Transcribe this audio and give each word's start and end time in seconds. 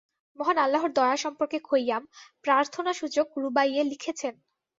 মহান 0.37 0.57
আল্লাহর 0.57 0.91
দয়া 0.93 1.17
সম্পর্কে 1.17 1.57
খৈয়াম 1.63 2.03
প্রার্থনাসূচক 2.45 3.27
রুবাইয়ে 3.37 3.81
লিখেছেন 3.91 4.33